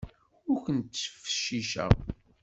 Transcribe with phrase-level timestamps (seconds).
[0.51, 1.91] Ur kent-ttfecciceɣ.